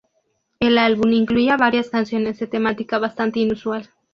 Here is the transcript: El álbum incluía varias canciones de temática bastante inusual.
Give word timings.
El 0.59 0.79
álbum 0.79 1.13
incluía 1.13 1.57
varias 1.57 1.91
canciones 1.91 2.39
de 2.39 2.47
temática 2.47 2.97
bastante 2.97 3.39
inusual. 3.39 3.87